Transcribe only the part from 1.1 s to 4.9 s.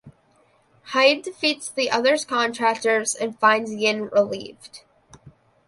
defeats the others Contractors and finds Yin relieved.